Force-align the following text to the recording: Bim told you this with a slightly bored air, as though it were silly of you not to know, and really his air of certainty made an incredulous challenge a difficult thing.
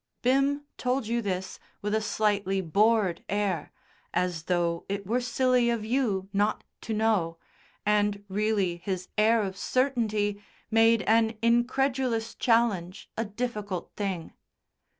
Bim 0.23 0.65
told 0.79 1.05
you 1.05 1.21
this 1.21 1.59
with 1.83 1.93
a 1.93 2.01
slightly 2.01 2.59
bored 2.59 3.23
air, 3.29 3.71
as 4.15 4.45
though 4.45 4.83
it 4.89 5.05
were 5.05 5.21
silly 5.21 5.69
of 5.69 5.85
you 5.85 6.27
not 6.33 6.63
to 6.81 6.93
know, 6.95 7.37
and 7.85 8.23
really 8.27 8.77
his 8.77 9.09
air 9.15 9.43
of 9.43 9.55
certainty 9.55 10.41
made 10.71 11.03
an 11.03 11.37
incredulous 11.43 12.33
challenge 12.33 13.11
a 13.15 13.25
difficult 13.25 13.91
thing. 13.95 14.33